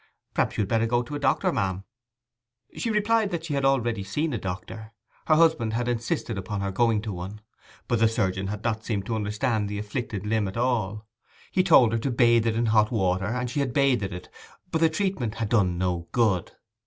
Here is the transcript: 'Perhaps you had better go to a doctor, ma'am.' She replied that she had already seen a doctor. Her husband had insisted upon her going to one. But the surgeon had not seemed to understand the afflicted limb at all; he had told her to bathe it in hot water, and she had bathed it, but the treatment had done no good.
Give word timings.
'Perhaps 0.33 0.57
you 0.57 0.63
had 0.63 0.67
better 0.67 0.87
go 0.87 1.03
to 1.03 1.13
a 1.13 1.19
doctor, 1.19 1.53
ma'am.' 1.53 1.83
She 2.75 2.89
replied 2.89 3.29
that 3.29 3.45
she 3.45 3.53
had 3.53 3.63
already 3.63 4.01
seen 4.03 4.33
a 4.33 4.39
doctor. 4.39 4.93
Her 5.27 5.35
husband 5.35 5.73
had 5.73 5.87
insisted 5.87 6.39
upon 6.39 6.61
her 6.61 6.71
going 6.71 7.03
to 7.03 7.11
one. 7.13 7.39
But 7.87 7.99
the 7.99 8.07
surgeon 8.07 8.47
had 8.47 8.63
not 8.63 8.83
seemed 8.83 9.05
to 9.05 9.15
understand 9.15 9.69
the 9.69 9.77
afflicted 9.77 10.25
limb 10.25 10.47
at 10.47 10.57
all; 10.57 11.05
he 11.51 11.59
had 11.61 11.67
told 11.67 11.91
her 11.91 11.99
to 11.99 12.09
bathe 12.09 12.47
it 12.47 12.55
in 12.55 12.65
hot 12.65 12.89
water, 12.91 13.25
and 13.27 13.47
she 13.47 13.59
had 13.59 13.73
bathed 13.75 14.11
it, 14.11 14.27
but 14.71 14.81
the 14.81 14.89
treatment 14.89 15.35
had 15.35 15.49
done 15.49 15.77
no 15.77 16.07
good. 16.11 16.51